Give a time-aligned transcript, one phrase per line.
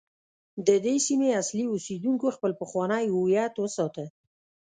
[0.67, 4.05] د دې سیمې اصلي اوسیدونکو خپل پخوانی هویت وساته.